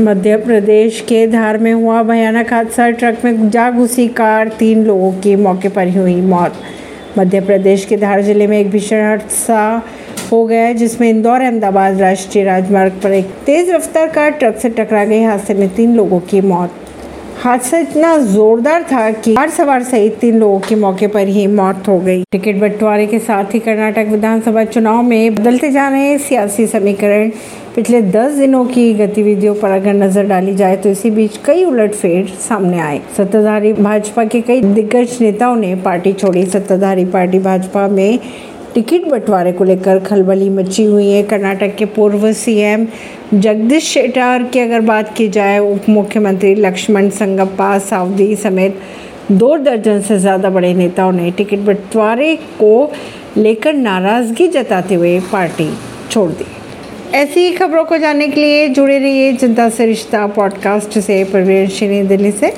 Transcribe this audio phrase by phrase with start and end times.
[0.00, 5.10] मध्य प्रदेश के धार में हुआ भयानक हादसा। ट्रक में जा घुसी कार तीन लोगों
[5.12, 6.60] की मौके पर ही हुई मौत।
[7.18, 9.82] मध्य प्रदेश के धार ज़िले में एक भीषण हादसा
[10.32, 15.04] हो गया जिसमें इंदौर, अहमदाबाद राष्ट्रीय राजमार्ग पर एक तेज रफ्तार कार ट्रक से टकरा
[15.04, 16.70] गई। हादसे में तीन लोगों की मौत।
[17.38, 21.88] हादसा इतना जोरदार था कि कार सवार सहित तीन लोगों की मौके पर ही मौत
[21.88, 26.66] हो गई। टिकट बंटवारे के साथ ही कर्नाटक विधानसभा चुनाव में बदलते जा रहे सियासी
[26.66, 27.30] समीकरण।
[27.76, 32.26] पिछले दस दिनों की गतिविधियों पर अगर नज़र डाली जाए तो इसी बीच कई उलटफेर
[32.48, 38.18] सामने आए। सत्ताधारी भाजपा के कई दिग्गज नेताओं ने पार्टी छोड़ी। सत्ताधारी पार्टी भाजपा में
[38.78, 42.86] टिकट बंटवारे को लेकर खलबली मची हुई है। कर्नाटक के पूर्व सीएम
[43.34, 48.78] जगदीश शेटार की अगर बात की जाए उप मुख्यमंत्री लक्ष्मण संगप्पा सावदी समेत
[49.32, 52.70] दो दर्जन से ज़्यादा बड़े नेताओं ने टिकट बंटवारे को
[53.36, 55.70] लेकर नाराज़गी जताते हुए पार्टी
[56.10, 56.46] छोड़ दी।
[57.16, 62.06] ऐसी ही खबरों को जानने के लिए जुड़े रहिए जनता से रिश्ता पॉडकास्ट से। परवीन
[62.08, 62.52] दिल्ली से।